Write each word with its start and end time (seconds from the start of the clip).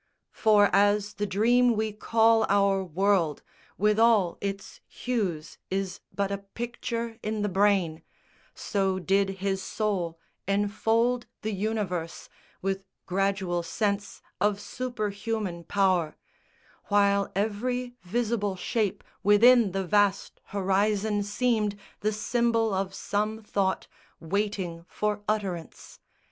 For 0.31 0.71
as 0.75 1.13
the 1.13 1.27
dream 1.27 1.75
we 1.77 1.91
call 1.93 2.43
our 2.49 2.83
world, 2.83 3.43
with 3.77 3.99
all 3.99 4.39
Its 4.41 4.81
hues 4.87 5.59
is 5.69 5.99
but 6.11 6.31
a 6.31 6.39
picture 6.39 7.19
in 7.21 7.43
the 7.43 7.47
brain, 7.49 8.01
So 8.55 8.97
did 8.97 9.29
his 9.45 9.61
soul 9.61 10.17
enfold 10.47 11.27
the 11.43 11.51
universe 11.53 12.29
With 12.63 12.83
gradual 13.05 13.61
sense 13.61 14.23
of 14.39 14.59
superhuman 14.59 15.65
power, 15.65 16.17
While 16.85 17.31
every 17.35 17.93
visible 18.01 18.55
shape 18.55 19.03
within 19.21 19.71
the 19.71 19.85
vast 19.85 20.41
Horizon 20.45 21.21
seemed 21.21 21.77
the 21.99 22.11
symbol 22.11 22.73
of 22.73 22.95
some, 22.95 23.43
thought 23.43 23.85
Waiting 24.19 24.83
for 24.89 25.21
utterance. 25.27 25.99